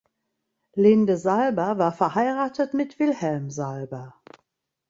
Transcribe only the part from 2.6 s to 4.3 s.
mit Wilhelm Salber.